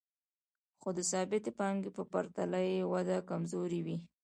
خو 0.79 0.89
د 0.97 0.99
ثابتې 1.11 1.51
پانګې 1.59 1.91
په 1.97 2.03
پرتله 2.11 2.59
یې 2.71 2.81
وده 2.93 3.17
کمزورې 3.29 3.79
وي 3.85 3.97